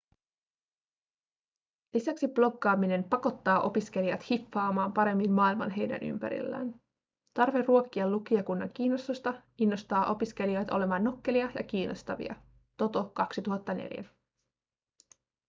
[1.93, 6.81] lisäksi bloggaaminen pakottaa opiskelijat hiffaamaan paremmin maailman heidän ympärillään".
[7.33, 12.35] tarve ruokkia lukijakunnan kiinnostusta innostaa opiskelijoita olemaan nokkelia ja kiinnostavia
[12.77, 14.03] toto 2004